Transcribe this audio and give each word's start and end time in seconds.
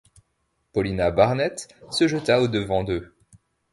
Paulina 0.73 1.11
Barnett 1.11 1.67
se 1.91 2.07
jeta 2.07 2.39
au-devant 2.41 2.83
d’eux. 2.83 3.15